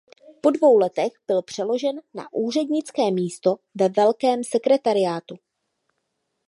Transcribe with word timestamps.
Po 0.41 0.49
dvou 0.51 0.77
letech 0.77 1.11
byl 1.27 1.41
přeložen 1.41 2.01
na 2.13 2.33
úřednické 2.33 3.11
místo 3.11 3.55
ve 3.75 3.89
velkém 3.89 4.43
sekretariátu. 4.43 5.35